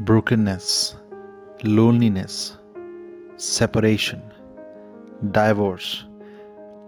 brokenness, 0.00 0.96
loneliness, 1.64 2.56
separation, 3.36 4.22
divorce. 5.32 6.04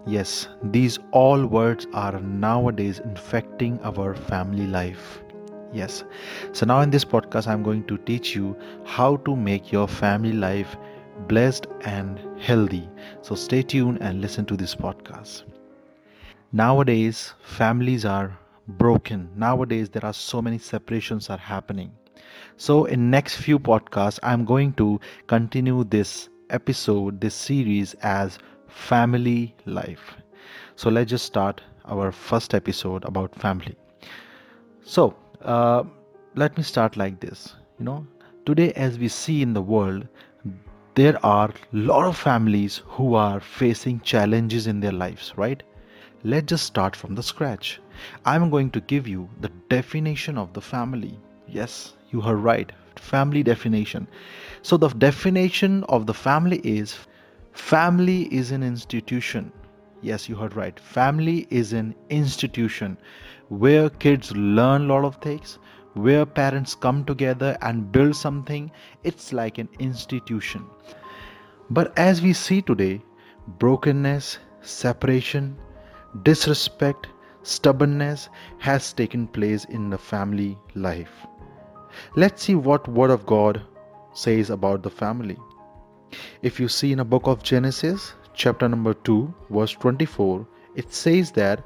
Yes, 0.07 0.47
these 0.63 0.97
all 1.11 1.45
words 1.45 1.87
are 1.93 2.19
nowadays 2.19 2.99
infecting 2.99 3.79
our 3.83 4.15
family 4.15 4.67
life. 4.67 5.21
Yes. 5.71 6.03
So 6.51 6.65
now 6.65 6.81
in 6.81 6.89
this 6.89 7.05
podcast 7.05 7.47
I'm 7.47 7.63
going 7.63 7.85
to 7.87 7.97
teach 7.99 8.35
you 8.35 8.57
how 8.85 9.17
to 9.17 9.35
make 9.35 9.71
your 9.71 9.87
family 9.87 10.33
life 10.33 10.75
blessed 11.27 11.67
and 11.81 12.19
healthy. 12.39 12.89
So 13.21 13.35
stay 13.35 13.61
tuned 13.61 13.99
and 14.01 14.21
listen 14.21 14.45
to 14.47 14.57
this 14.57 14.75
podcast. 14.75 15.43
Nowadays 16.51 17.33
families 17.43 18.05
are 18.05 18.37
broken. 18.67 19.29
Nowadays 19.35 19.89
there 19.89 20.05
are 20.05 20.13
so 20.13 20.41
many 20.41 20.57
separations 20.57 21.29
are 21.29 21.37
happening 21.37 21.91
so 22.57 22.85
in 22.85 23.09
next 23.09 23.35
few 23.37 23.59
podcasts, 23.59 24.19
I'm 24.23 24.45
going 24.45 24.73
to 24.73 24.99
continue 25.27 25.83
this 25.83 26.29
episode, 26.49 27.21
this 27.21 27.35
series 27.35 27.93
as 27.95 28.39
family 28.67 29.55
life. 29.65 30.15
So 30.75 30.89
let's 30.89 31.09
just 31.09 31.25
start 31.25 31.61
our 31.85 32.11
first 32.11 32.53
episode 32.53 33.05
about 33.05 33.35
family. 33.35 33.75
So 34.83 35.15
uh, 35.41 35.83
let 36.35 36.57
me 36.57 36.63
start 36.63 36.97
like 36.97 37.19
this. 37.19 37.55
You 37.79 37.85
know, 37.85 38.07
today 38.45 38.71
as 38.73 38.97
we 38.97 39.07
see 39.07 39.41
in 39.41 39.53
the 39.53 39.61
world, 39.61 40.07
there 40.95 41.23
are 41.25 41.49
a 41.49 41.75
lot 41.75 42.05
of 42.05 42.17
families 42.17 42.81
who 42.85 43.15
are 43.15 43.39
facing 43.39 43.99
challenges 44.01 44.67
in 44.67 44.79
their 44.79 44.93
lives, 44.93 45.33
right? 45.35 45.61
Let's 46.23 46.47
just 46.47 46.65
start 46.65 46.95
from 46.95 47.15
the 47.15 47.23
scratch. 47.23 47.81
I'm 48.25 48.49
going 48.49 48.71
to 48.71 48.81
give 48.81 49.07
you 49.07 49.29
the 49.41 49.49
definition 49.69 50.37
of 50.37 50.53
the 50.53 50.61
family. 50.61 51.19
Yes, 51.47 51.93
you 52.11 52.21
are 52.21 52.35
right. 52.35 52.71
Family 52.97 53.41
definition. 53.41 54.07
So, 54.61 54.77
the 54.77 54.89
definition 54.89 55.83
of 55.85 56.05
the 56.05 56.13
family 56.13 56.59
is 56.59 56.95
family 57.53 58.23
is 58.33 58.51
an 58.51 58.63
institution. 58.63 59.51
Yes, 60.01 60.29
you 60.29 60.35
heard 60.35 60.55
right. 60.55 60.79
Family 60.79 61.47
is 61.49 61.73
an 61.73 61.95
institution 62.09 62.97
where 63.49 63.89
kids 63.89 64.35
learn 64.35 64.83
a 64.83 64.93
lot 64.93 65.05
of 65.05 65.15
things, 65.15 65.57
where 65.93 66.25
parents 66.25 66.75
come 66.75 67.05
together 67.05 67.57
and 67.61 67.91
build 67.91 68.15
something. 68.15 68.71
It's 69.03 69.33
like 69.33 69.57
an 69.57 69.69
institution. 69.79 70.65
But 71.69 71.97
as 71.97 72.21
we 72.21 72.33
see 72.33 72.61
today, 72.61 73.01
brokenness, 73.59 74.39
separation, 74.61 75.57
disrespect, 76.23 77.07
stubbornness 77.43 78.29
has 78.59 78.93
taken 78.93 79.27
place 79.27 79.65
in 79.65 79.89
the 79.89 79.97
family 79.97 80.57
life. 80.75 81.25
Let's 82.15 82.43
see 82.43 82.55
what 82.55 82.87
word 82.87 83.11
of 83.11 83.25
God 83.25 83.61
says 84.13 84.49
about 84.49 84.83
the 84.83 84.89
family. 84.89 85.37
If 86.41 86.59
you 86.59 86.67
see 86.67 86.91
in 86.91 86.99
a 86.99 87.05
book 87.05 87.27
of 87.27 87.43
Genesis, 87.43 88.13
chapter 88.33 88.67
number 88.69 88.93
2, 88.93 89.33
verse 89.49 89.71
24, 89.73 90.47
it 90.75 90.93
says 90.93 91.31
that 91.31 91.63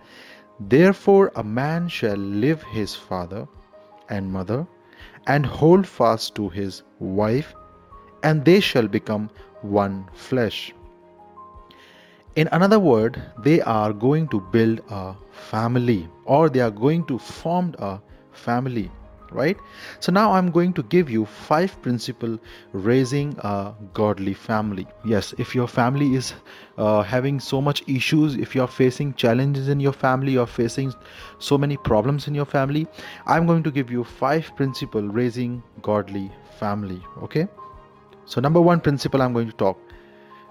therefore 0.59 1.31
a 1.35 1.43
man 1.43 1.87
shall 1.87 2.17
leave 2.17 2.63
his 2.63 2.95
father 2.95 3.47
and 4.09 4.31
mother 4.31 4.67
and 5.27 5.45
hold 5.45 5.87
fast 5.87 6.35
to 6.35 6.49
his 6.49 6.83
wife 6.99 7.53
and 8.23 8.43
they 8.45 8.59
shall 8.59 8.87
become 8.87 9.29
one 9.61 10.05
flesh. 10.13 10.73
In 12.35 12.47
another 12.51 12.79
word, 12.79 13.21
they 13.39 13.61
are 13.61 13.91
going 13.91 14.27
to 14.29 14.39
build 14.51 14.81
a 14.89 15.15
family 15.31 16.07
or 16.25 16.49
they 16.49 16.61
are 16.61 16.71
going 16.71 17.05
to 17.05 17.17
form 17.17 17.75
a 17.79 17.99
family 18.31 18.91
right? 19.31 19.57
So 19.99 20.11
now 20.11 20.31
i'm 20.33 20.51
going 20.51 20.73
to 20.73 20.83
give 20.83 21.09
you 21.09 21.25
five 21.25 21.81
principle 21.81 22.39
raising 22.73 23.35
a 23.39 23.73
godly 23.93 24.33
family. 24.33 24.87
Yes 25.05 25.33
if 25.37 25.55
your 25.55 25.67
family 25.67 26.15
is 26.15 26.33
uh, 26.77 27.01
having 27.01 27.39
so 27.39 27.61
much 27.61 27.83
issues 27.87 28.35
if 28.35 28.55
you're 28.55 28.67
facing 28.67 29.13
challenges 29.13 29.67
in 29.67 29.79
your 29.79 29.93
family 29.93 30.33
you're 30.33 30.47
facing 30.47 30.93
so 31.39 31.57
many 31.57 31.77
problems 31.77 32.27
in 32.27 32.35
your 32.35 32.45
family 32.45 32.87
i'm 33.25 33.45
going 33.45 33.63
to 33.63 33.71
give 33.71 33.91
you 33.91 34.03
five 34.03 34.51
principle 34.55 35.01
raising 35.01 35.61
godly 35.81 36.31
family 36.59 37.01
okay? 37.23 37.47
So 38.25 38.41
number 38.41 38.61
one 38.61 38.79
principle 38.79 39.21
i'm 39.21 39.33
going 39.33 39.47
to 39.47 39.55
talk. 39.55 39.77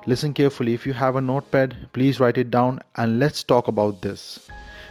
Listen 0.06 0.33
carefully. 0.33 0.75
If 0.75 0.87
you 0.87 0.93
have 0.93 1.17
a 1.17 1.21
notepad 1.21 1.77
please 1.93 2.21
write 2.21 2.38
it 2.38 2.50
down 2.50 2.81
and 2.97 3.19
let's 3.19 3.43
talk 3.43 3.69
about 3.69 4.00
this 4.03 4.49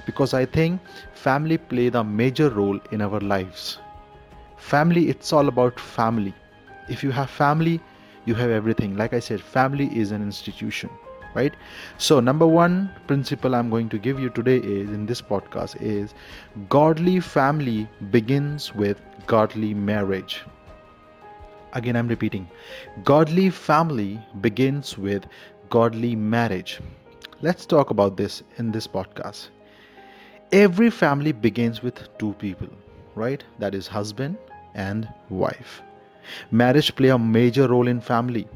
because 0.07 0.34
I 0.34 0.45
think 0.45 0.81
family 1.13 1.57
played 1.57 1.95
a 1.95 2.03
major 2.03 2.50
role 2.50 2.79
in 2.91 3.01
our 3.01 3.19
lives. 3.19 3.78
Family, 4.57 5.09
it's 5.09 5.31
all 5.31 5.50
about 5.50 5.79
family. 5.79 6.34
If 6.90 7.03
you 7.03 7.12
have 7.12 7.29
family, 7.29 7.79
you 8.25 8.34
have 8.35 8.50
everything. 8.50 8.95
Like 8.97 9.13
I 9.13 9.19
said, 9.19 9.41
family 9.41 9.90
is 10.03 10.12
an 10.12 10.22
institution, 10.22 10.90
right? 11.35 11.53
So, 11.97 12.19
number 12.19 12.47
one 12.47 12.90
principle 13.06 13.56
I'm 13.56 13.69
going 13.69 13.90
to 13.90 13.97
give 13.97 14.19
you 14.19 14.29
today 14.29 14.57
is 14.57 14.90
in 14.90 15.06
this 15.06 15.22
podcast 15.22 15.81
is 15.81 16.13
godly 16.69 17.19
family 17.19 17.88
begins 18.12 18.74
with 18.74 19.01
godly 19.25 19.74
marriage. 19.74 20.41
Again, 21.74 21.97
I'm 21.97 22.07
repeating 22.07 22.50
godly 23.03 23.50
family 23.50 24.19
begins 24.47 24.97
with 24.97 25.28
godly 25.69 26.16
marriage. 26.16 26.79
Let's 27.41 27.66
talk 27.66 27.91
about 27.91 28.18
this 28.18 28.41
in 28.57 28.72
this 28.72 28.88
podcast 28.88 29.50
every 30.51 30.89
family 30.89 31.31
begins 31.31 31.81
with 31.83 32.07
two 32.17 32.33
people 32.33 32.69
right? 33.17 33.43
That 33.59 33.75
is 33.75 33.87
husband 33.87 34.37
and 34.75 35.09
wife. 35.29 35.81
Marriage 36.51 36.95
play 36.95 37.09
a 37.09 37.17
major 37.17 37.67
role 37.67 37.87
in 37.87 37.99
family. 37.99 38.47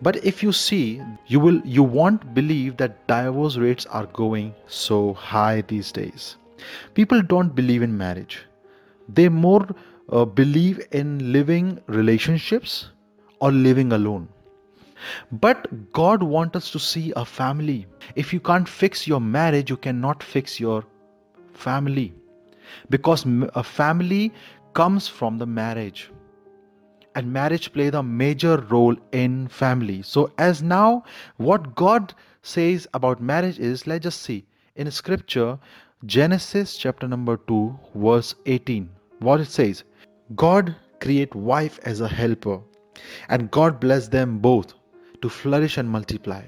But 0.00 0.24
if 0.24 0.42
you 0.42 0.52
see 0.52 1.02
you 1.26 1.40
will 1.40 1.60
you 1.64 1.82
won't 1.82 2.26
believe 2.34 2.76
that 2.78 3.06
divorce 3.08 3.56
rates 3.56 3.86
are 3.86 4.06
going 4.06 4.54
so 4.66 5.12
high 5.14 5.60
these 5.62 5.92
days. 5.92 6.36
People 6.94 7.22
don't 7.22 7.54
believe 7.54 7.82
in 7.82 7.96
marriage. 7.96 8.38
They 9.08 9.28
more 9.28 9.66
uh, 10.10 10.24
believe 10.24 10.80
in 10.92 11.32
living 11.32 11.80
relationships 11.86 12.90
or 13.40 13.52
living 13.52 13.92
alone. 13.92 14.28
But 15.32 15.66
god 15.92 16.22
wants 16.22 16.56
us 16.56 16.70
to 16.70 16.78
see 16.78 17.12
a 17.16 17.24
family. 17.24 17.86
If 18.14 18.32
you 18.32 18.40
can't 18.40 18.68
fix 18.68 19.06
your 19.06 19.20
marriage 19.20 19.68
you 19.68 19.76
cannot 19.76 20.22
fix 20.22 20.60
your 20.60 20.84
family. 21.56 22.12
Because 22.90 23.24
a 23.54 23.62
family 23.62 24.32
comes 24.74 25.08
from 25.08 25.38
the 25.38 25.46
marriage. 25.46 26.10
And 27.14 27.32
marriage 27.32 27.72
plays 27.72 27.94
a 27.94 28.02
major 28.02 28.56
role 28.68 28.96
in 29.12 29.48
family. 29.48 30.02
So 30.02 30.32
as 30.38 30.62
now 30.62 31.04
what 31.36 31.74
god 31.76 32.14
says 32.42 32.88
about 32.92 33.22
marriage 33.22 33.58
is 33.58 33.86
let's 33.86 34.02
just 34.02 34.22
see. 34.22 34.44
In 34.76 34.90
scripture 34.90 35.58
genesis 36.06 36.76
chapter 36.76 37.06
number 37.08 37.36
2 37.36 37.78
verse 37.94 38.34
18 38.46 38.90
what 39.20 39.40
it 39.40 39.48
says? 39.48 39.84
God 40.34 40.74
create 41.00 41.34
wife 41.34 41.78
as 41.84 42.00
a 42.00 42.08
helper. 42.08 42.60
And 43.28 43.50
god 43.50 43.78
bless 43.78 44.08
them 44.08 44.38
both 44.38 44.74
to 45.22 45.28
flourish 45.28 45.78
and 45.78 45.88
multiply 45.88 46.42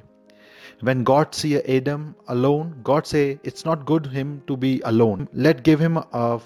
when 0.81 1.03
god 1.05 1.35
see 1.35 1.57
adam 1.79 2.15
alone 2.29 2.79
god 2.83 3.07
say 3.07 3.39
it's 3.45 3.65
not 3.65 3.87
good 3.87 4.07
him 4.07 4.43
to 4.47 4.57
be 4.57 4.81
alone. 4.85 5.29
Let 5.33 5.63
give 5.63 5.81
him 5.81 5.97
a 5.97 6.41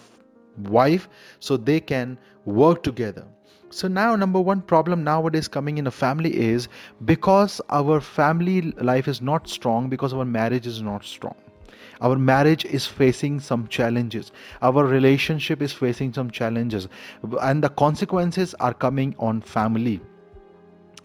wife 0.69 1.09
so 1.41 1.57
they 1.57 1.81
can 1.81 2.19
work 2.45 2.83
together. 2.83 3.25
So 3.71 3.89
now 3.89 4.17
number 4.17 4.41
one 4.41 4.63
problem 4.63 5.05
nowadays 5.05 5.47
coming 5.49 5.79
in 5.79 5.87
a 5.87 5.91
family 5.91 6.37
is 6.37 6.69
because 7.05 7.61
our 7.71 8.01
family 8.01 8.73
life 8.73 9.07
is 9.07 9.21
not 9.21 9.49
strong 9.49 9.89
because 9.89 10.13
our 10.13 10.25
marriage 10.25 10.67
is 10.67 10.83
not 10.83 11.05
strong. 11.05 11.37
Our 12.01 12.17
marriage 12.17 12.65
is 12.65 12.87
facing 12.87 13.41
some 13.41 13.69
challenges. 13.69 14.33
Our 14.63 14.85
relationship 14.85 15.61
is 15.63 15.73
facing 15.73 16.15
some 16.15 16.31
challenges. 16.31 16.89
And 17.43 17.63
the 17.63 17.69
consequences 17.69 18.55
are 18.55 18.73
coming 18.75 19.15
on 19.19 19.43
family. 19.43 20.01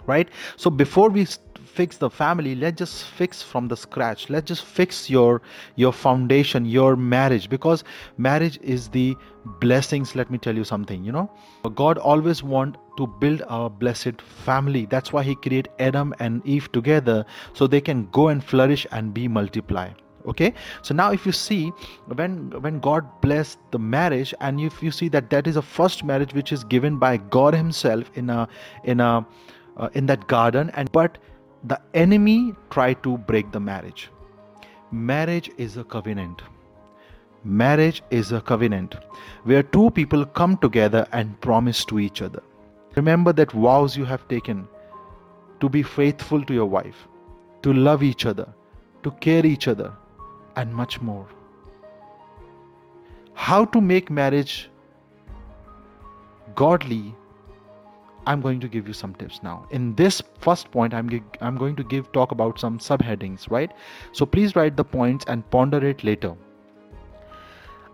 Right? 0.07 0.29
So 0.55 0.69
before 0.69 1.09
we 1.09 1.27
fix 1.65 1.97
the 1.97 2.09
family 2.09 2.55
let's 2.55 2.77
just 2.77 3.03
fix 3.03 3.41
from 3.41 3.67
the 3.67 3.77
scratch. 3.77 4.29
Let's 4.29 4.47
just 4.47 4.65
fix 4.65 5.09
your 5.09 5.41
your 5.75 5.91
foundation 5.93 6.65
your 6.65 6.95
marriage 6.95 7.49
because 7.49 7.83
marriage 8.17 8.59
is 8.61 8.89
the 8.89 9.15
blessings 9.59 10.15
let 10.15 10.31
me 10.31 10.37
tell 10.37 10.55
you 10.55 10.63
something 10.63 11.03
you 11.03 11.11
know. 11.11 11.29
God 11.75 11.97
always 11.97 12.43
want 12.43 12.77
to 12.97 13.07
build 13.07 13.43
a 13.47 13.69
blessed 13.69 14.21
family. 14.21 14.85
That's 14.85 15.11
why 15.11 15.23
he 15.23 15.35
created 15.35 15.69
adam 15.79 16.13
and 16.19 16.45
eve 16.45 16.71
together 16.71 17.25
so 17.53 17.67
they 17.67 17.81
can 17.81 18.07
go 18.11 18.29
and 18.29 18.43
flourish 18.43 18.87
and 18.91 19.13
be 19.13 19.27
multiply 19.27 19.89
okay? 20.27 20.53
So 20.81 20.93
now 20.93 21.11
if 21.11 21.25
you 21.25 21.31
see 21.31 21.71
when 22.07 22.49
when 22.61 22.79
god 22.79 23.09
blessed 23.21 23.59
the 23.71 23.79
marriage 23.79 24.33
and 24.41 24.59
if 24.59 24.81
you 24.81 24.91
see 24.91 25.07
that 25.09 25.29
that 25.29 25.47
is 25.47 25.55
a 25.55 25.61
first 25.61 26.03
marriage 26.03 26.33
which 26.33 26.51
is 26.51 26.63
given 26.63 26.97
by 26.97 27.17
god 27.17 27.53
himself 27.53 28.09
in 28.15 28.29
a 28.29 28.47
in 28.83 28.99
a 28.99 29.25
uh, 29.77 29.89
in 29.93 30.05
that 30.07 30.27
garden 30.27 30.71
and 30.73 30.91
but 30.91 31.17
the 31.67 31.79
enemy 31.93 32.53
tried 32.69 33.01
to 33.03 33.17
break 33.17 33.51
the 33.51 33.59
marriage. 33.59 34.09
Marriage 34.91 35.49
is 35.57 35.77
a 35.77 35.83
covenant. 35.83 36.41
Marriage 37.43 38.01
is 38.09 38.31
a 38.31 38.41
covenant 38.41 38.95
where 39.43 39.63
two 39.63 39.89
people 39.91 40.25
come 40.25 40.57
together 40.57 41.07
and 41.11 41.39
promise 41.41 41.83
to 41.85 41.99
each 41.99 42.21
other. 42.21 42.43
Remember 42.95 43.33
that 43.33 43.51
vows 43.51 43.97
you 43.97 44.05
have 44.05 44.27
taken 44.27 44.67
to 45.59 45.69
be 45.69 45.83
faithful 45.83 46.43
to 46.43 46.53
your 46.53 46.65
wife, 46.65 47.07
to 47.63 47.73
love 47.73 48.03
each 48.03 48.25
other, 48.25 48.47
to 49.03 49.11
care 49.11 49.45
each 49.45 49.67
other, 49.67 49.91
and 50.55 50.73
much 50.73 51.01
more. 51.01 51.27
How 53.33 53.65
to 53.65 53.81
make 53.81 54.09
marriage 54.09 54.69
godly 56.55 57.15
I'm 58.27 58.41
going 58.41 58.59
to 58.59 58.67
give 58.67 58.87
you 58.87 58.93
some 58.93 59.13
tips 59.15 59.41
now. 59.43 59.67
In 59.71 59.95
this 59.95 60.21
first 60.39 60.71
point, 60.71 60.93
I'm 60.93 61.09
I'm 61.41 61.57
going 61.57 61.75
to 61.75 61.83
give 61.83 62.11
talk 62.11 62.31
about 62.31 62.59
some 62.59 62.79
subheadings, 62.79 63.49
right? 63.49 63.71
So 64.11 64.25
please 64.25 64.55
write 64.55 64.75
the 64.77 64.83
points 64.83 65.25
and 65.27 65.49
ponder 65.49 65.85
it 65.85 66.03
later. 66.03 66.35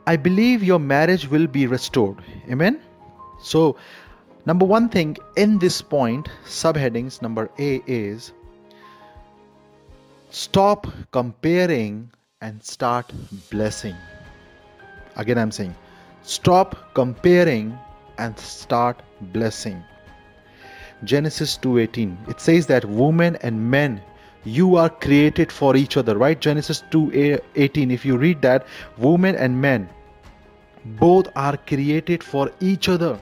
I 0.08 0.16
believe 0.16 0.64
your 0.64 0.80
marriage 0.80 1.28
will 1.28 1.48
be 1.48 1.68
restored. 1.68 2.18
Amen. 2.50 2.82
So, 3.42 3.76
number 4.46 4.66
one 4.66 4.90
thing 4.90 5.18
in 5.36 5.60
this 5.60 5.82
point, 5.82 6.30
subheadings 6.46 7.22
number 7.22 7.50
A 7.60 7.82
is 7.86 8.32
stop 10.32 10.88
comparing 11.12 12.12
and 12.42 12.64
start 12.64 13.12
blessing. 13.52 13.96
Again, 15.16 15.38
I'm 15.38 15.52
saying 15.52 15.76
stop 16.24 16.94
comparing 16.94 17.78
and 18.18 18.38
start 18.40 19.02
blessing. 19.22 19.84
Genesis 21.04 21.58
2:18. 21.58 22.18
It 22.28 22.40
says 22.40 22.68
that 22.68 22.86
women 22.86 23.38
and 23.42 23.72
men 23.72 24.02
you 24.44 24.76
are 24.76 24.90
created 24.90 25.52
for 25.52 25.76
each 25.76 25.98
other, 25.98 26.18
right? 26.18 26.40
Genesis 26.40 26.84
2:18. 26.92 27.92
If 27.92 28.06
you 28.06 28.18
read 28.18 28.42
that, 28.42 28.66
women 28.98 29.36
and 29.36 29.62
men 29.62 29.90
both 31.00 31.28
are 31.36 31.58
created 31.58 32.24
for 32.24 32.52
each 32.60 32.90
other. 32.90 33.20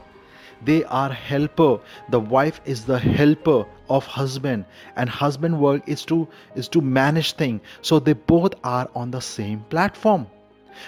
They 0.64 0.84
are 0.86 1.12
helper. 1.12 1.80
The 2.10 2.20
wife 2.20 2.60
is 2.66 2.84
the 2.86 3.00
helper 3.00 3.66
of 3.90 4.06
husband 4.06 4.66
and 4.96 5.10
husband 5.10 5.60
work 5.60 5.88
is 5.88 6.04
to 6.06 6.28
is 6.56 6.68
to 6.70 6.82
manage 6.82 7.34
thing. 7.34 7.62
So 7.82 8.00
they 8.00 8.14
both 8.14 8.54
are 8.64 8.90
on 8.96 9.12
the 9.12 9.22
same 9.22 9.62
platform 9.70 10.28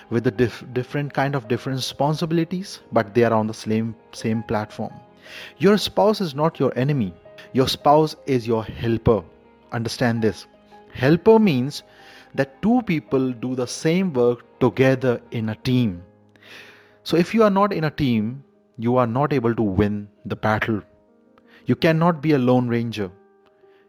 with 0.10 0.24
the 0.24 0.32
dif- 0.32 0.64
different 0.74 1.14
kind 1.14 1.36
of 1.36 1.48
different 1.48 1.78
responsibilities 1.78 2.80
but 2.92 3.14
they 3.14 3.24
are 3.24 3.34
on 3.34 3.48
the 3.48 3.54
same 3.54 3.96
same 4.14 4.44
platform 4.44 4.94
your 5.58 5.78
spouse 5.78 6.22
is 6.22 6.36
not 6.36 6.60
your 6.60 6.78
enemy. 6.78 7.14
Your 7.54 7.68
spouse 7.68 8.16
is 8.26 8.48
your 8.48 8.64
helper. 8.64 9.24
Understand 9.72 10.22
this. 10.22 10.48
Helper 10.94 11.40
means 11.40 11.84
that 12.36 12.62
two 12.62 12.82
people 12.84 13.32
do 13.32 13.56
the 13.56 13.68
same 13.68 14.14
work 14.14 14.44
together 14.60 15.22
in 15.32 15.50
a 15.50 15.56
team. 15.56 16.04
So 17.04 17.18
if 17.18 17.34
you 17.34 17.44
are 17.44 17.50
not 17.50 17.74
in 17.74 17.84
a 17.84 17.92
team, 17.92 18.44
you 18.78 18.98
are 18.98 19.08
not 19.08 19.34
able 19.34 19.56
to 19.56 19.62
win 19.62 20.08
the 20.26 20.36
battle. 20.36 20.82
You 21.66 21.76
cannot 21.76 22.22
be 22.22 22.32
a 22.32 22.38
lone 22.38 22.68
ranger. 22.68 23.12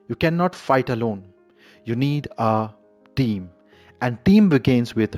You 0.08 0.14
cannot 0.16 0.54
fight 0.54 0.90
alone. 0.90 1.24
You 1.84 1.96
need 1.96 2.28
a 2.38 2.70
team. 3.16 3.50
And 4.00 4.24
team 4.24 4.48
begins 4.48 4.94
with 4.94 5.16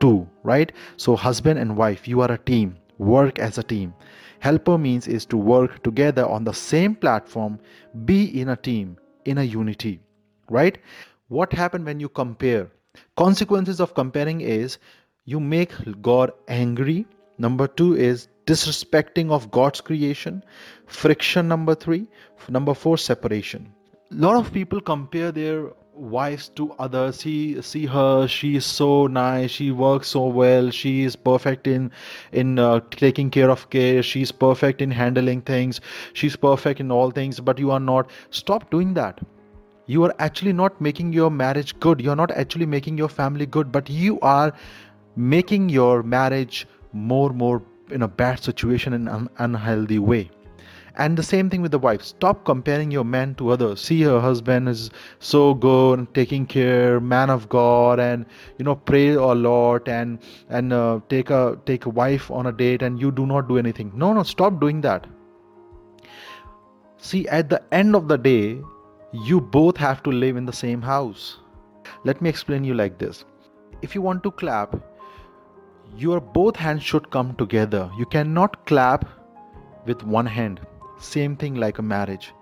two, 0.00 0.28
right? 0.42 0.72
So 0.96 1.16
husband 1.16 1.58
and 1.58 1.76
wife, 1.76 2.08
you 2.08 2.20
are 2.20 2.32
a 2.32 2.38
team. 2.38 2.76
Work 3.00 3.38
as 3.38 3.56
a 3.56 3.62
team. 3.62 3.94
Helper 4.40 4.76
means 4.76 5.08
is 5.08 5.24
to 5.26 5.36
work 5.36 5.82
together 5.82 6.26
on 6.26 6.44
the 6.44 6.52
same 6.52 6.94
platform, 6.94 7.58
be 8.04 8.24
in 8.40 8.50
a 8.50 8.56
team, 8.56 8.98
in 9.24 9.38
a 9.38 9.42
unity, 9.42 10.00
right? 10.50 10.76
What 11.28 11.54
happened 11.54 11.86
when 11.86 12.00
you 12.00 12.10
compare? 12.10 12.70
Consequences 13.16 13.80
of 13.80 13.94
comparing 13.94 14.42
is 14.42 14.78
you 15.24 15.40
make 15.40 15.72
God 16.02 16.32
angry. 16.46 17.06
Number 17.38 17.66
two 17.68 17.96
is 17.96 18.28
disrespecting 18.46 19.30
of 19.30 19.50
God's 19.50 19.80
creation. 19.80 20.42
Friction, 20.86 21.48
number 21.48 21.74
three. 21.74 22.06
Number 22.48 22.74
four, 22.74 22.98
separation. 22.98 23.72
A 24.10 24.14
lot 24.14 24.36
of 24.36 24.52
people 24.52 24.80
compare 24.80 25.32
their 25.32 25.70
wives 26.00 26.48
to 26.60 26.72
others. 26.78 27.16
See 27.16 27.60
see 27.62 27.86
her 27.86 28.26
she 28.26 28.56
is 28.56 28.64
so 28.64 29.06
nice 29.06 29.50
she 29.50 29.70
works 29.70 30.08
so 30.08 30.26
well 30.26 30.70
she 30.70 31.04
is 31.04 31.16
perfect 31.16 31.66
in 31.66 31.90
in 32.32 32.58
uh, 32.58 32.80
taking 32.90 33.30
care 33.30 33.50
of 33.50 33.68
care 33.70 34.02
she's 34.02 34.32
perfect 34.32 34.80
in 34.80 34.90
handling 34.90 35.42
things 35.42 35.80
she's 36.14 36.36
perfect 36.36 36.80
in 36.80 36.90
all 36.90 37.10
things 37.10 37.40
but 37.40 37.58
you 37.58 37.70
are 37.70 37.80
not 37.80 38.10
stop 38.30 38.70
doing 38.70 38.94
that. 38.94 39.20
You 39.86 40.04
are 40.04 40.14
actually 40.20 40.52
not 40.52 40.80
making 40.80 41.12
your 41.12 41.30
marriage 41.30 41.78
good 41.80 42.00
you're 42.00 42.16
not 42.16 42.30
actually 42.30 42.66
making 42.66 42.96
your 42.96 43.08
family 43.08 43.46
good 43.46 43.72
but 43.72 43.90
you 43.90 44.20
are 44.20 44.52
making 45.16 45.68
your 45.68 46.02
marriage 46.02 46.66
more 46.92 47.30
more 47.30 47.62
in 47.90 48.02
a 48.02 48.08
bad 48.08 48.38
situation 48.42 48.92
in 48.92 49.08
an 49.08 49.28
unhealthy 49.38 49.98
way 49.98 50.30
and 51.00 51.16
the 51.16 51.22
same 51.22 51.48
thing 51.48 51.62
with 51.62 51.72
the 51.72 51.78
wife. 51.78 52.02
Stop 52.02 52.44
comparing 52.44 52.90
your 52.90 53.04
man 53.04 53.34
to 53.36 53.48
others. 53.48 53.80
See 53.80 54.02
her 54.02 54.20
husband 54.20 54.68
is 54.68 54.90
so 55.18 55.54
good 55.54 56.06
taking 56.14 56.44
care 56.54 57.00
man 57.00 57.30
of 57.34 57.48
god 57.48 58.02
and 58.06 58.26
you 58.58 58.66
know 58.66 58.74
pray 58.90 59.08
a 59.14 59.32
lot 59.44 59.88
and 59.88 60.18
and 60.50 60.74
uh, 60.74 61.00
take 61.08 61.30
a 61.30 61.58
take 61.70 61.86
a 61.86 61.94
wife 62.00 62.30
on 62.30 62.50
a 62.50 62.52
date 62.52 62.82
and 62.82 63.00
you 63.00 63.10
do 63.22 63.26
not 63.32 63.48
do 63.48 63.58
anything. 63.62 63.90
No 64.04 64.12
no 64.12 64.24
stop 64.34 64.60
doing 64.60 64.82
that. 64.82 65.06
See 66.98 67.26
at 67.28 67.48
the 67.48 67.62
end 67.72 67.96
of 67.96 68.08
the 68.08 68.18
day 68.18 68.60
you 69.30 69.40
both 69.40 69.78
have 69.88 70.02
to 70.02 70.10
live 70.10 70.36
in 70.36 70.44
the 70.44 70.58
same 70.62 70.82
house. 70.82 71.38
Let 72.04 72.20
me 72.20 72.28
explain 72.28 72.62
you 72.64 72.74
like 72.74 72.98
this. 72.98 73.24
If 73.80 73.94
you 73.94 74.02
want 74.02 74.22
to 74.24 74.30
clap 74.30 74.76
your 75.96 76.20
both 76.20 76.56
hands 76.56 76.82
should 76.82 77.10
come 77.10 77.34
together. 77.36 77.90
You 77.98 78.06
cannot 78.06 78.66
clap 78.66 79.08
with 79.86 80.04
one 80.04 80.26
hand 80.26 80.60
same 81.00 81.36
thing 81.36 81.54
like 81.54 81.78
a 81.78 81.82
marriage. 81.82 82.32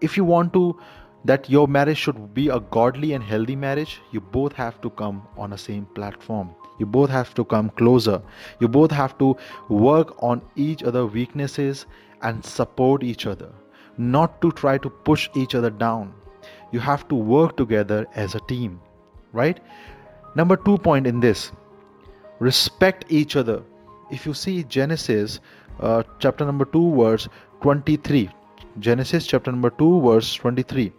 If 0.00 0.16
you 0.16 0.24
want 0.24 0.52
to 0.52 0.78
that 1.24 1.50
your 1.50 1.66
marriage 1.66 1.98
should 1.98 2.34
be 2.34 2.48
a 2.48 2.60
godly 2.60 3.12
and 3.12 3.24
healthy 3.24 3.56
marriage, 3.56 4.00
you 4.12 4.20
both 4.20 4.52
have 4.52 4.80
to 4.80 4.90
come 4.90 5.26
on 5.36 5.52
a 5.52 5.58
same 5.58 5.86
platform. 5.86 6.54
You 6.78 6.86
both 6.86 7.10
have 7.10 7.34
to 7.34 7.44
come 7.44 7.70
closer. 7.70 8.22
You 8.60 8.68
both 8.68 8.90
have 8.90 9.18
to 9.18 9.36
work 9.68 10.22
on 10.22 10.42
each 10.54 10.82
other 10.82 11.06
weaknesses 11.06 11.86
and 12.22 12.44
support 12.44 13.02
each 13.02 13.26
other, 13.26 13.52
not 13.98 14.40
to 14.42 14.52
try 14.52 14.78
to 14.78 14.90
push 14.90 15.28
each 15.34 15.54
other 15.54 15.70
down. 15.70 16.14
You 16.70 16.80
have 16.80 17.08
to 17.08 17.14
work 17.14 17.56
together 17.56 18.06
as 18.14 18.34
a 18.34 18.40
team, 18.40 18.80
right? 19.32 19.58
Number 20.34 20.56
2 20.56 20.78
point 20.78 21.06
in 21.06 21.18
this, 21.18 21.50
respect 22.38 23.06
each 23.08 23.36
other. 23.36 23.62
If 24.10 24.26
you 24.26 24.34
see 24.34 24.62
Genesis 24.62 25.40
uh, 25.80 26.02
chapter 26.18 26.44
number 26.44 26.64
2 26.64 26.94
verse 26.96 27.28
23 27.62 28.30
genesis 28.78 29.26
chapter 29.26 29.50
number 29.50 29.70
2 29.70 30.00
verse 30.02 30.34
23 30.34 30.92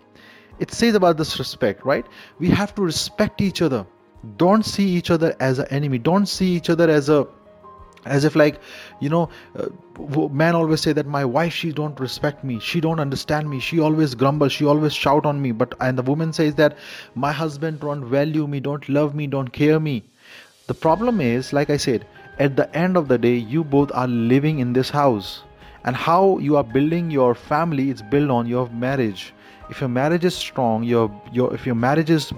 it 0.60 0.72
says 0.72 0.96
about 0.96 1.18
this 1.18 1.38
respect 1.40 1.86
right? 1.86 2.06
We 2.40 2.50
have 2.50 2.74
to 2.76 2.82
respect 2.82 3.42
each 3.42 3.62
other. 3.62 3.86
Don't 4.38 4.66
see 4.66 4.88
each 4.88 5.12
other 5.12 5.36
as 5.40 5.60
an 5.60 5.68
enemy. 5.70 6.00
Don't 6.00 6.26
see 6.26 6.54
each 6.56 6.70
other 6.70 6.90
as 6.90 7.10
a 7.10 7.28
as 8.06 8.24
if 8.24 8.36
like 8.36 8.62
you 9.02 9.10
know 9.10 9.30
uh, 9.56 10.28
man 10.30 10.56
always 10.56 10.82
say 10.82 10.94
that 10.94 11.06
my 11.06 11.26
wife 11.26 11.54
she 11.54 11.72
don't 11.72 12.00
respect 12.00 12.44
me. 12.44 12.60
She 12.60 12.82
don't 12.82 13.00
understand 13.00 13.50
me. 13.50 13.60
She 13.60 13.80
always 13.80 14.16
grumbles 14.16 14.52
she 14.52 14.66
always 14.66 14.94
shout 14.94 15.26
on 15.26 15.42
me. 15.42 15.52
But 15.52 15.76
and 15.80 15.98
the 15.98 16.04
woman 16.04 16.34
says 16.34 16.56
that 16.56 16.78
my 17.16 17.32
husband 17.32 17.82
don't 17.82 18.06
value 18.06 18.48
me 18.48 18.60
don't 18.60 18.88
love 18.90 19.14
me 19.14 19.28
don't 19.28 19.50
care 19.50 19.80
me. 19.80 20.04
The 20.68 20.74
problem 20.74 21.22
is 21.22 21.54
like 21.54 21.70
i 21.70 21.78
said 21.78 22.06
at 22.40 22.56
the 22.56 22.74
end 22.76 22.98
of 22.98 23.08
the 23.08 23.18
day 23.18 23.36
you 23.36 23.64
both 23.64 23.92
are 23.94 24.08
living 24.08 24.60
in 24.60 24.74
this 24.74 24.90
house. 24.90 25.44
And 25.84 25.96
how 25.96 26.38
you 26.40 26.58
are 26.58 26.64
building 26.64 27.10
your 27.10 27.34
family 27.34 27.90
is 27.90 28.02
built 28.02 28.30
on 28.30 28.46
your 28.46 28.70
marriage. 28.70 29.34
If 29.70 29.80
your 29.82 29.90
marriage 29.90 30.26
is 30.26 30.36
strong 30.36 30.84
your 30.84 31.10
your 31.32 31.54
if 31.54 31.66
your 31.66 31.76
marriage 31.76 32.10
is 32.10 32.34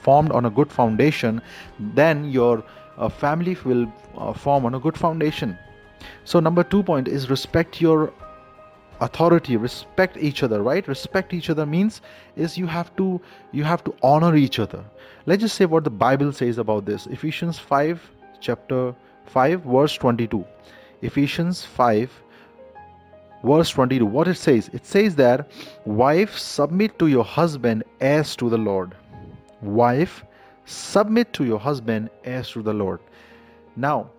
formed 0.00 0.32
on 0.32 0.44
a 0.46 0.50
good 0.50 0.70
foundation 0.70 1.40
then 1.78 2.30
your 2.30 2.64
uh, 2.98 3.08
family 3.08 3.56
will 3.64 3.92
uh, 4.16 4.32
form 4.32 4.66
on 4.66 4.74
a 4.74 4.80
good 4.80 4.96
foundation. 4.96 5.58
So 6.24 6.40
number 6.40 6.64
2 6.64 6.82
point 6.82 7.08
is 7.08 7.30
respect 7.30 7.80
your 7.80 8.12
authority. 9.00 9.56
Respect 9.56 10.16
each 10.16 10.42
other 10.42 10.62
right? 10.62 10.86
Respect 10.86 11.32
each 11.34 11.50
other 11.50 11.66
means 11.66 12.00
is 12.36 12.58
you 12.58 12.66
have 12.66 12.94
to 12.96 13.20
you 13.52 13.64
have 13.64 13.84
to 13.84 13.94
honor 14.02 14.34
each 14.36 14.58
other. 14.58 14.84
Let's 15.26 15.42
just 15.42 15.56
say 15.56 15.66
what 15.66 15.84
the 15.84 15.90
bible 15.90 16.32
says 16.32 16.58
about 16.58 16.84
this. 16.84 17.06
Ephesians 17.06 17.58
5 17.58 18.10
chapter 18.40 18.94
5 19.26 19.62
verse 19.62 19.94
22 19.96 20.44
ephesians 21.02 21.64
5 21.64 22.22
verse 23.42 23.70
22 23.70 24.06
what 24.06 24.28
it 24.28 24.36
says? 24.36 24.70
It 24.72 24.86
says 24.86 25.16
that 25.16 25.50
wife 25.84 26.36
submit 26.38 26.98
to 26.98 27.08
your 27.08 27.24
husband 27.24 27.84
as 28.00 28.36
to 28.36 28.48
the 28.48 28.58
lord. 28.58 28.94
Wife 29.60 30.24
submit 30.64 31.32
to 31.34 31.44
your 31.44 31.58
husband 31.58 32.10
as 32.24 32.50
to 32.50 32.62
the 32.62 32.72
lord. 32.72 33.00
Now 33.76 34.10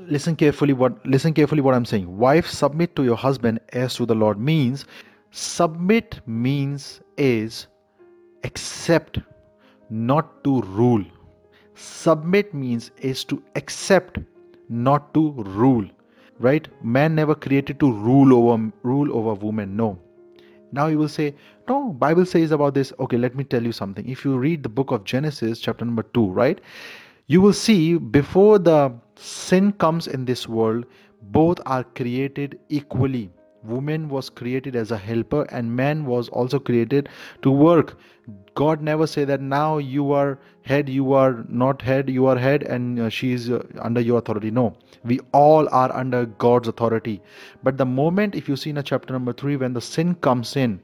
listen 0.00 0.36
carefully 0.36 0.72
what 0.72 1.04
listen 1.06 1.32
carefully 1.34 1.62
what 1.62 1.74
i'm 1.74 1.84
saying. 1.84 2.18
Wife 2.18 2.46
submit 2.46 2.94
to 2.96 3.04
your 3.04 3.16
husband 3.16 3.60
as 3.72 3.94
to 3.96 4.06
the 4.06 4.14
lord 4.14 4.38
means 4.38 4.84
submit 5.30 6.20
means 6.26 7.00
is 7.16 7.66
accept 8.44 9.18
not 9.90 10.44
to 10.44 10.60
rule 10.62 11.04
submit 11.78 12.52
means 12.52 12.90
is 12.98 13.24
to 13.24 13.42
accept 13.54 14.18
not 14.68 15.14
to 15.14 15.30
rule 15.60 15.86
right? 16.40 16.68
Man 16.82 17.14
never 17.14 17.34
created 17.34 17.80
to 17.80 17.92
rule 17.92 18.34
over 18.34 18.70
rule 18.82 19.16
over 19.16 19.34
woman 19.34 19.76
no. 19.76 19.98
Now 20.72 20.86
you 20.86 20.98
will 20.98 21.08
say 21.08 21.34
no 21.68 21.92
bible 21.92 22.26
says 22.26 22.50
about 22.50 22.74
this. 22.74 22.92
Okay 23.00 23.16
let 23.16 23.34
me 23.34 23.44
tell 23.44 23.62
you 23.62 23.72
something. 23.72 24.08
If 24.08 24.24
you 24.24 24.36
read 24.36 24.62
the 24.62 24.68
book 24.68 24.90
of 24.90 25.04
genesis 25.04 25.60
chapter 25.60 25.84
number 25.84 26.02
2 26.02 26.26
right? 26.26 26.60
You 27.26 27.40
will 27.40 27.52
see 27.52 27.96
before 27.98 28.58
the 28.58 28.92
sin 29.16 29.72
comes 29.72 30.06
in 30.06 30.24
this 30.24 30.48
world 30.48 30.86
both 31.22 31.60
are 31.66 31.84
created 31.84 32.58
equally 32.68 33.30
woman 33.64 34.08
was 34.08 34.30
created 34.30 34.76
as 34.76 34.90
a 34.90 34.96
helper 34.96 35.42
and 35.50 35.74
man 35.74 36.04
was 36.06 36.28
also 36.28 36.58
created 36.58 37.08
to 37.42 37.50
work. 37.50 37.98
God 38.54 38.82
never 38.82 39.06
say 39.06 39.24
that 39.24 39.40
now 39.40 39.78
you 39.78 40.12
are 40.12 40.38
head 40.62 40.88
you 40.88 41.12
are 41.12 41.44
not 41.48 41.80
head 41.82 42.10
you 42.10 42.26
are 42.26 42.36
head 42.36 42.62
and 42.62 43.00
uh, 43.00 43.08
she 43.08 43.32
is 43.32 43.50
uh, 43.50 43.62
under 43.80 44.00
your 44.00 44.18
authority. 44.18 44.50
No. 44.50 44.76
We 45.04 45.20
all 45.32 45.68
are 45.70 45.94
under 45.94 46.26
god's 46.26 46.68
authority. 46.68 47.20
But 47.62 47.78
the 47.78 47.86
moment 47.86 48.34
if 48.34 48.48
you 48.48 48.56
see 48.56 48.70
in 48.70 48.82
chapter 48.82 49.12
number 49.12 49.32
3 49.32 49.56
when 49.56 49.72
the 49.72 49.80
sin 49.80 50.14
comes 50.14 50.56
in 50.56 50.80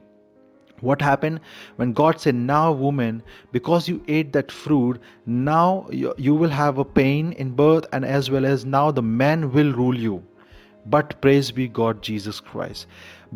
what 0.81 1.01
happened? 1.01 1.39
When 1.77 1.93
god 1.93 2.19
said 2.19 2.35
now 2.35 2.71
woman 2.71 3.23
because 3.51 3.87
you 3.87 4.03
ate 4.07 4.33
that 4.33 4.51
fruit 4.51 4.99
now 5.25 5.87
you, 5.89 6.13
you 6.17 6.35
will 6.35 6.49
have 6.49 6.77
a 6.77 6.85
pain 6.85 7.31
in 7.33 7.51
birth 7.51 7.85
and 7.93 8.03
as 8.03 8.29
well 8.29 8.45
as 8.45 8.65
now 8.65 8.91
the 8.91 9.01
man 9.01 9.51
will 9.53 9.71
rule 9.71 9.97
you 9.97 10.23
but 10.85 11.19
praise 11.21 11.51
be 11.51 11.67
God 11.67 12.01
Jesus 12.01 12.39
Christ. 12.39 12.87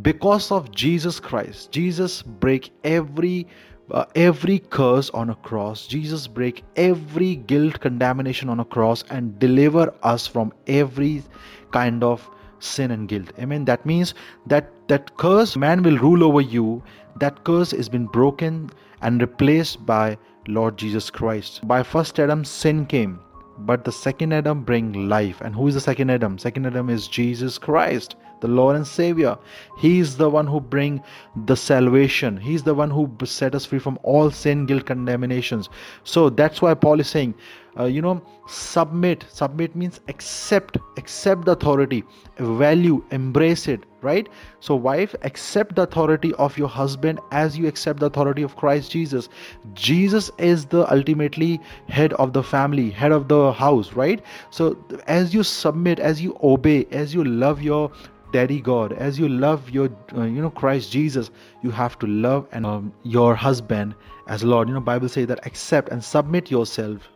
Because 0.02 0.52
of 0.52 0.72
Jesus 0.72 1.20
Christ, 1.20 1.72
Jesus 1.72 2.22
break 2.22 2.72
every 2.84 3.48
uh, 3.92 4.06
every 4.16 4.60
curse 4.60 5.10
on 5.12 5.30
a 5.30 5.36
cross. 5.36 5.88
Jesus 5.88 6.28
break 6.28 6.64
every 6.76 7.36
guilt 7.36 7.80
condemnation 7.80 8.50
on 8.50 8.60
a 8.60 8.66
cross 8.66 9.04
and 9.10 9.40
deliver 9.40 9.94
us 10.04 10.28
from 10.28 10.54
every 10.68 11.24
kind 11.72 12.04
of 12.04 12.30
sin 12.60 12.92
and 12.92 13.08
guilt. 13.08 13.32
Amen. 13.40 13.66
That 13.66 13.86
means 13.86 14.14
that 14.46 14.72
that 14.90 15.18
curse 15.18 15.56
man 15.58 15.82
will 15.82 15.98
rule 15.98 16.24
over 16.24 16.42
you. 16.42 16.84
That 17.20 17.44
curse 17.44 17.72
has 17.72 17.90
been 17.90 18.06
broken 18.06 18.70
and 19.02 19.22
replaced 19.22 19.86
by 19.86 20.18
Lord 20.48 20.78
Jesus 20.78 21.10
Christ. 21.10 21.68
By 21.68 21.84
first 21.84 22.20
Adam 22.20 22.46
sin 22.46 22.86
came 22.86 23.20
but 23.60 23.84
the 23.84 23.92
second 23.92 24.34
Adam 24.34 24.64
bring 24.64 25.10
life. 25.10 25.42
And 25.42 25.54
who 25.54 25.68
is 25.68 25.74
the 25.74 25.82
second 25.82 26.10
Adam? 26.10 26.38
Second 26.38 26.66
Adam 26.66 26.90
is 26.90 27.08
Jesus 27.08 27.58
Christ, 27.58 28.16
the 28.42 28.48
Lord 28.48 28.76
and 28.76 28.88
Savior. 28.88 29.38
He 29.80 30.00
is 30.00 30.18
the 30.18 30.30
one 30.30 30.48
who 30.48 30.62
bring 30.62 31.04
the 31.46 31.56
salvation. 31.56 32.38
He's 32.38 32.64
the 32.64 32.74
one 32.74 32.90
who 32.90 33.12
set 33.26 33.56
us 33.56 33.66
free 33.66 33.80
from 33.80 34.00
all 34.04 34.32
sin, 34.32 34.66
guilt, 34.66 34.86
condemnations. 34.86 35.70
So 36.04 36.30
that's 36.30 36.62
why 36.62 36.74
Paul 36.74 37.00
is 37.00 37.08
saying, 37.08 37.36
uh, 37.78 37.86
you 37.86 38.02
know 38.02 38.22
submit. 38.48 39.26
Submit 39.30 39.76
means 39.76 40.00
accept. 40.08 40.78
Accept 40.98 41.46
the 41.46 41.52
authority. 41.52 42.04
Value. 42.38 43.04
Embrace 43.12 43.68
it 43.68 43.84
right? 44.02 44.30
So 44.60 44.76
wife 44.76 45.16
accept 45.24 45.76
the 45.76 45.84
authority 45.84 46.34
of 46.36 46.58
your 46.58 46.68
husband 46.68 47.20
as 47.32 47.58
you 47.58 47.68
accept 47.68 48.00
the 48.00 48.06
authority 48.06 48.44
of 48.44 48.56
christ 48.56 48.92
jesus. 48.92 49.30
Jesus 49.74 50.32
is 50.38 50.66
the 50.66 50.92
ultimately 50.92 51.60
head 51.88 52.14
of 52.14 52.34
the 52.34 52.44
family 52.44 52.90
head 52.90 53.12
of 53.12 53.28
the 53.28 53.52
house 53.52 53.94
right? 53.94 54.24
So 54.50 54.78
as 55.08 55.34
you 55.34 55.44
submit 55.44 56.00
as 56.00 56.22
you 56.22 56.38
obey 56.44 56.86
as 56.92 57.14
you 57.14 57.24
love 57.24 57.62
your 57.62 57.92
daddy 58.32 58.62
god 58.62 58.94
as 58.94 59.18
you 59.18 59.28
love 59.28 59.72
your 59.72 59.90
uh, 60.16 60.22
you 60.22 60.40
know 60.40 60.52
christ 60.52 60.92
jesus 60.92 61.32
you 61.64 61.72
have 61.72 61.98
to 61.98 62.06
love 62.06 62.48
and 62.52 62.64
um, 62.64 62.94
your 63.02 63.34
husband 63.34 63.96
as 64.28 64.44
lord. 64.44 64.68
You 64.68 64.76
know 64.76 64.80
bible 64.82 65.10
says 65.10 65.26
that 65.28 65.46
accept 65.48 65.90
and 65.90 66.04
submit 66.04 66.52
yourself 66.52 67.10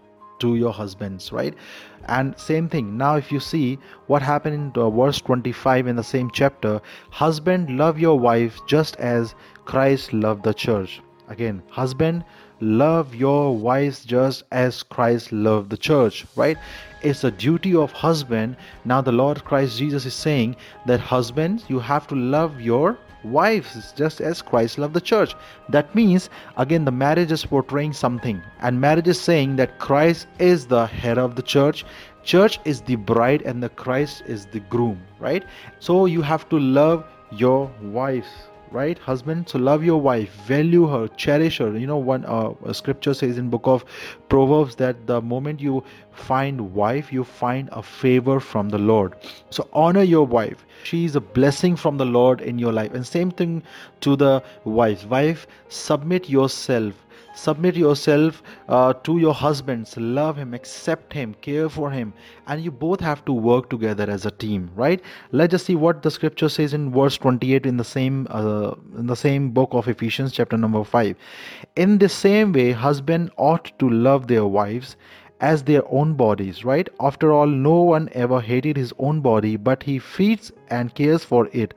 to 0.44 0.56
your 0.56 0.74
husbands 0.74 1.32
right? 1.32 1.56
And 2.08 2.38
same 2.38 2.70
thing. 2.70 2.98
Now 2.98 3.16
if 3.16 3.32
you 3.32 3.40
see 3.40 3.80
what 4.08 4.22
happened 4.22 4.56
in 4.56 4.82
uh, 4.82 4.90
verse 4.90 5.22
25 5.22 5.88
in 5.88 5.96
the 5.96 6.04
same 6.04 6.30
chapter 6.32 6.82
husband 7.10 7.78
love 7.78 8.00
your 8.00 8.20
wife 8.20 8.60
just 8.68 8.98
as 8.98 9.36
christ 9.66 10.14
loved 10.14 10.44
the 10.44 10.54
church. 10.54 11.02
Again 11.28 11.64
husband 11.70 12.26
love 12.64 13.14
your 13.14 13.56
wives 13.58 14.06
just 14.06 14.44
as 14.52 14.84
christ 14.84 15.32
loved 15.32 15.70
the 15.70 15.78
church 15.78 16.26
right 16.36 16.58
it's 17.02 17.24
a 17.24 17.32
duty 17.32 17.76
of 17.76 17.92
husband 17.92 18.56
now 18.86 19.02
the 19.02 19.12
lord 19.12 19.44
christ 19.44 19.78
jesus 19.78 20.06
is 20.06 20.14
saying 20.14 20.56
that 20.86 21.00
husbands 21.00 21.66
you 21.68 21.78
have 21.78 22.08
to 22.08 22.16
love 22.16 22.62
your 22.62 22.98
wives 23.24 23.94
just 23.96 24.22
as 24.22 24.42
Christ 24.42 24.78
loved 24.78 24.94
the 24.94 25.02
church. 25.02 25.36
That 25.70 25.94
means, 25.96 26.30
again, 26.58 26.86
the 26.86 26.92
marriage 26.92 27.32
is 27.32 27.46
portraying 27.46 27.94
something, 27.94 28.42
and 28.60 28.82
marriage 28.82 29.08
is 29.08 29.20
saying 29.20 29.56
that 29.56 29.80
Christ 29.80 30.28
is 30.40 30.68
the 30.68 30.86
head 30.86 31.18
of 31.18 31.36
the 31.36 31.42
church. 31.42 31.86
Church 32.24 32.60
is 32.66 32.82
the 32.82 32.96
bride, 32.96 33.42
and 33.44 33.64
the 33.64 33.70
Christ 33.70 34.24
is 34.28 34.46
the 34.48 34.60
groom, 34.60 35.02
right? 35.20 35.46
So 35.80 36.06
you 36.06 36.22
have 36.22 36.48
to 36.50 36.60
love 36.60 37.06
your 37.32 37.72
wives 37.82 38.28
right 38.74 38.98
husband? 38.98 39.48
So 39.48 39.60
love 39.60 39.84
your 39.84 40.02
wife 40.02 40.34
value 40.48 40.88
her 40.88 41.08
cherish 41.10 41.60
her. 41.60 41.78
You 41.78 41.88
know 41.88 41.98
one 41.98 42.26
uh, 42.26 42.74
scripture 42.74 43.14
says 43.14 43.38
in 43.38 43.50
book 43.50 43.68
of 43.68 43.86
proverbs 44.30 44.76
that 44.78 45.08
the 45.08 45.22
moment 45.22 45.62
you 45.62 45.84
find 46.16 46.74
wife 46.74 47.12
you 47.12 47.24
find 47.24 47.70
a 47.72 47.84
favor 47.84 48.40
from 48.40 48.70
the 48.70 48.78
lord. 48.78 49.14
So 49.50 49.68
honor 49.74 50.04
your 50.04 50.26
wife. 50.26 50.66
She 50.84 51.06
is 51.06 51.16
a 51.16 51.22
blessing 51.22 51.76
from 51.76 51.98
the 51.98 52.06
lord 52.06 52.42
in 52.42 52.60
your 52.60 52.72
life. 52.72 52.94
And 52.94 53.06
same 53.06 53.32
thing 53.32 53.64
to 54.02 54.16
the 54.16 54.44
wife. 54.66 55.06
Wife 55.08 55.48
submit 55.70 56.30
yourself. 56.30 56.94
Submit 57.36 57.76
yourself 57.76 58.44
uh, 58.70 58.94
to 58.94 59.18
your 59.18 59.34
husbands. 59.34 59.98
Love 59.98 60.38
him 60.38 60.54
accept 60.54 61.14
him 61.14 61.34
care 61.42 61.68
for 61.68 61.90
him. 61.90 62.14
And 62.46 62.64
you 62.64 62.70
both 62.70 63.00
have 63.00 63.26
to 63.26 63.34
work 63.34 63.70
together 63.72 64.08
as 64.10 64.26
a 64.26 64.32
team 64.32 64.70
right? 64.76 65.02
Let's 65.32 65.52
just 65.52 65.66
see 65.66 65.76
what 65.76 66.02
the 66.04 66.12
scripture 66.12 66.50
says 66.50 66.74
in 66.74 66.92
verse 66.92 67.18
28 67.18 67.66
in 67.66 67.78
the 67.78 67.84
same 67.84 68.28
uh, 68.30 68.74
in 68.98 69.08
the 69.08 69.16
same 69.16 69.50
book 69.52 69.70
of 69.72 69.88
ephesians 69.88 70.32
chapter 70.32 70.58
number 70.58 70.84
5 70.84 71.16
in 71.76 71.98
the 71.98 72.10
same 72.10 72.54
way 72.54 72.72
husband 72.72 73.32
ought 73.38 73.72
to 73.80 73.90
love 73.90 74.28
their 74.28 74.46
wives 74.46 74.96
as 75.44 75.64
their 75.64 75.84
own 75.92 76.14
bodies, 76.14 76.64
right? 76.64 76.90
After 77.00 77.32
all, 77.34 77.48
no 77.48 77.82
one 77.82 78.10
ever 78.14 78.40
hated 78.40 78.78
his 78.78 78.94
own 78.98 79.20
body, 79.22 79.58
but 79.58 79.84
he 79.84 80.00
feeds 80.00 80.52
and 80.70 80.96
cares 80.96 81.26
for 81.26 81.50
it 81.52 81.74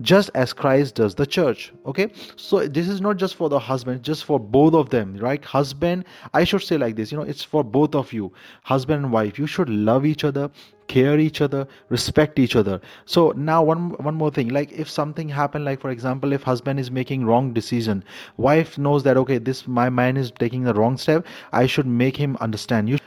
just 0.00 0.30
as 0.34 0.52
Christ 0.52 0.96
does 0.96 1.14
the 1.14 1.26
church. 1.26 1.72
Okay, 1.86 2.10
so 2.36 2.66
this 2.66 2.88
is 2.88 3.00
not 3.00 3.16
just 3.16 3.34
for 3.34 3.48
the 3.48 3.58
husband, 3.58 4.02
just 4.02 4.24
for 4.24 4.40
both 4.40 4.74
of 4.74 4.90
them, 4.90 5.16
right? 5.16 5.44
Husband, 5.44 6.04
I 6.34 6.44
should 6.44 6.62
say 6.62 6.78
like 6.78 6.96
this, 6.96 7.12
you 7.12 7.18
know, 7.18 7.24
it's 7.24 7.42
for 7.44 7.62
both 7.62 7.94
of 7.94 8.12
you, 8.12 8.32
husband 8.62 9.04
and 9.04 9.12
wife. 9.12 9.38
You 9.38 9.46
should 9.46 9.68
love 9.68 10.06
each 10.06 10.24
other, 10.24 10.50
care 10.88 11.18
each 11.18 11.40
other 11.40 11.66
respect 11.88 12.38
each 12.38 12.54
other 12.54 12.80
so 13.06 13.32
now 13.34 13.62
one 13.62 13.90
one 14.08 14.14
more 14.14 14.30
thing 14.30 14.48
like 14.48 14.72
if 14.72 14.90
something 14.90 15.28
happened 15.28 15.64
like 15.64 15.80
for 15.80 15.90
example 15.90 16.32
if 16.32 16.42
husband 16.42 16.78
is 16.78 16.90
making 16.90 17.24
wrong 17.24 17.52
decision 17.52 18.04
wife 18.36 18.76
knows 18.76 19.02
that 19.04 19.16
okay 19.16 19.38
this 19.38 19.66
my 19.66 19.88
man 19.88 20.16
is 20.16 20.32
taking 20.32 20.64
the 20.64 20.74
wrong 20.74 20.98
step 20.98 21.24
i 21.52 21.66
should 21.66 21.86
make 21.86 22.16
him 22.16 22.36
understand 22.40 22.90
you 22.90 22.98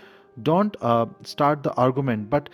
don't 0.44 0.76
uh, 0.82 1.06
start 1.24 1.64
the 1.64 1.74
argument 1.74 2.30
but 2.30 2.50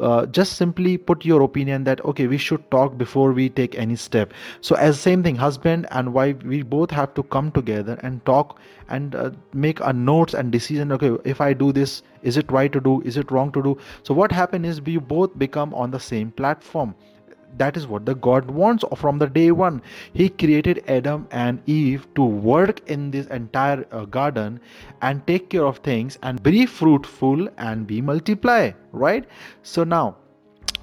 uh, 0.00 0.26
just 0.26 0.54
simply 0.54 0.96
put 0.96 1.24
your 1.24 1.42
opinion 1.42 1.84
that 1.84 2.04
okay 2.04 2.26
we 2.26 2.38
should 2.38 2.70
talk 2.70 2.96
before 2.96 3.32
we 3.32 3.48
take 3.48 3.74
any 3.74 3.96
step. 3.96 4.32
So 4.60 4.76
as 4.76 4.98
same 4.98 5.22
thing 5.22 5.36
husband 5.36 5.86
and 5.90 6.14
wife 6.14 6.42
we 6.42 6.62
both 6.62 6.90
have 6.90 7.14
to 7.14 7.22
come 7.22 7.50
together 7.52 7.98
and 8.02 8.24
talk 8.24 8.58
and 8.88 9.14
uh, 9.14 9.30
make 9.52 9.80
a 9.80 9.92
notes 9.92 10.34
and 10.34 10.52
decision 10.52 10.92
okay 10.92 11.16
if 11.24 11.40
i 11.40 11.52
do 11.52 11.72
this 11.72 12.02
is 12.22 12.36
it 12.36 12.50
right 12.50 12.72
to 12.72 12.80
do 12.80 13.00
is 13.02 13.16
it 13.16 13.30
wrong 13.30 13.52
to 13.52 13.62
do? 13.62 13.78
So 14.02 14.14
what 14.14 14.32
happen 14.32 14.64
is 14.64 14.80
we 14.80 14.96
both 14.96 15.38
become 15.38 15.74
on 15.74 15.90
the 15.90 16.00
same 16.00 16.30
platform 16.30 16.94
that 17.58 17.76
is 17.76 17.86
what 17.86 18.06
the 18.06 18.14
god 18.14 18.50
wants 18.50 18.84
from 18.96 19.18
the 19.18 19.26
day 19.26 19.50
one. 19.50 19.82
He 20.12 20.28
created 20.28 20.82
adam 20.88 21.26
and 21.30 21.62
eve 21.66 22.06
to 22.14 22.24
work 22.24 22.88
in 22.88 23.10
this 23.10 23.26
entire 23.26 23.86
uh, 23.92 24.04
garden 24.04 24.60
and 25.02 25.26
take 25.26 25.50
care 25.50 25.64
of 25.64 25.78
things 25.78 26.18
and 26.22 26.42
be 26.42 26.66
fruitful 26.66 27.48
and 27.58 27.86
be 27.86 28.00
multiply 28.00 28.72
right? 28.92 29.24
So 29.62 29.84
now 29.84 30.16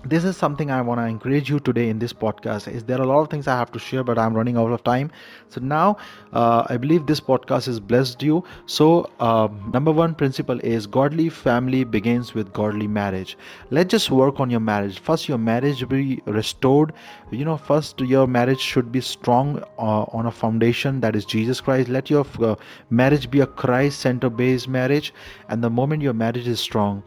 this 0.04 0.24
is 0.24 0.36
something 0.36 0.72
i 0.72 0.82
want 0.82 1.00
to 1.00 1.06
encourage 1.06 1.50
you 1.50 1.60
today 1.60 1.88
in 1.90 2.00
this 2.00 2.12
podcast. 2.12 2.68
Is 2.68 2.84
there 2.84 2.98
are 2.98 3.04
a 3.04 3.06
lot 3.06 3.22
of 3.22 3.30
things 3.30 3.48
i 3.48 3.56
have 3.56 3.72
to 3.72 3.80
share 3.80 4.04
but 4.04 4.18
i'm 4.18 4.34
running 4.34 4.58
out 4.58 4.72
of 4.72 4.84
time. 4.84 5.12
So 5.50 5.62
now 5.62 5.98
uh, 6.34 6.66
i 6.70 6.78
believe 6.78 7.06
this 7.06 7.20
podcast 7.20 7.66
has 7.66 7.80
blessed 7.80 8.24
you. 8.24 8.44
So 8.66 9.10
uh, 9.20 9.48
number 9.72 9.92
one 9.92 10.16
principle 10.16 10.60
is 10.62 10.88
godly 10.88 11.30
family 11.30 11.84
begins 11.84 12.34
with 12.34 12.52
godly 12.52 12.88
marriage. 12.88 13.38
Let's 13.70 13.92
just 13.92 14.10
work 14.10 14.40
on 14.40 14.50
your 14.50 14.60
marriage. 14.60 15.00
First 15.00 15.30
your 15.30 15.38
marriage 15.38 15.88
be 15.88 16.22
restored. 16.26 16.94
You 17.30 17.46
know 17.46 17.58
first 17.58 18.02
your 18.02 18.28
marriage 18.28 18.60
should 18.60 18.92
be 18.92 19.02
strong 19.02 19.64
uh, 19.78 20.04
on 20.18 20.26
a 20.26 20.32
foundation 20.32 21.02
that 21.02 21.16
is 21.16 21.26
jesus 21.26 21.62
christ. 21.62 21.90
Let 21.90 22.10
your 22.10 22.26
uh, 22.40 22.56
marriage 22.90 23.30
be 23.30 23.42
a 23.42 23.48
christ 23.48 24.00
center 24.00 24.30
based 24.30 24.68
marriage. 24.68 25.14
And 25.48 25.64
the 25.64 25.70
moment 25.70 26.02
your 26.02 26.14
marriage 26.14 26.48
is 26.48 26.60
strong 26.60 27.04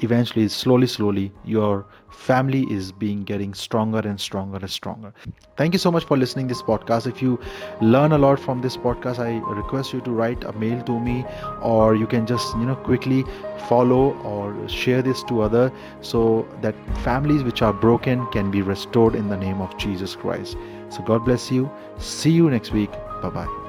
eventually 0.00 0.48
slowly 0.48 0.86
slowly 0.86 1.32
your 1.44 1.86
family 2.10 2.64
is 2.70 2.90
being 2.92 3.22
getting 3.24 3.54
stronger 3.54 3.98
and 3.98 4.20
stronger 4.20 4.58
and 4.58 4.70
stronger. 4.70 5.12
Thank 5.56 5.72
you 5.72 5.78
so 5.78 5.90
much 5.90 6.04
for 6.04 6.16
listening 6.16 6.48
this 6.48 6.62
podcast. 6.62 7.06
If 7.06 7.22
you 7.22 7.38
learn 7.80 8.12
a 8.12 8.18
lot 8.18 8.38
from 8.38 8.60
this 8.62 8.76
podcast 8.76 9.18
i 9.18 9.38
request 9.54 9.92
you 9.92 10.00
to 10.00 10.10
write 10.10 10.44
a 10.44 10.52
mail 10.52 10.82
to 10.84 10.98
me 11.00 11.24
or 11.62 11.94
you 11.94 12.06
can 12.06 12.26
just 12.26 12.56
you 12.56 12.66
know 12.66 12.76
quickly 12.76 13.24
follow 13.68 14.16
or 14.32 14.68
share 14.68 15.02
this 15.02 15.22
to 15.24 15.40
other 15.42 15.70
so 16.00 16.46
that 16.62 16.74
families 17.04 17.42
which 17.42 17.62
are 17.62 17.72
broken 17.72 18.26
can 18.32 18.50
be 18.50 18.62
restored 18.62 19.14
in 19.14 19.28
the 19.28 19.36
name 19.36 19.60
of 19.60 19.76
jesus 19.78 20.16
christ. 20.16 20.56
So 20.90 21.02
god 21.02 21.24
bless 21.24 21.50
you. 21.50 21.70
See 21.98 22.30
you 22.30 22.50
next 22.50 22.72
week. 22.72 22.92
Bye 23.22 23.30
bye 23.30 23.67